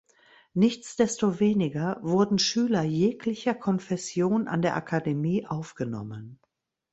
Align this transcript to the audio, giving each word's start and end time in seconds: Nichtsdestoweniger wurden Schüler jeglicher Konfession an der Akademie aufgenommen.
Nichtsdestoweniger 0.55 1.99
wurden 2.01 2.39
Schüler 2.39 2.81
jeglicher 2.81 3.53
Konfession 3.53 4.47
an 4.47 4.63
der 4.63 4.75
Akademie 4.75 5.45
aufgenommen. 5.45 6.39